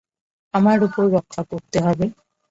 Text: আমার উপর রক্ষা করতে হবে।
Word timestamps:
আমার 0.53 0.77
উপর 0.83 1.03
রক্ষা 1.15 1.41
করতে 1.51 1.77
হবে। 1.85 2.05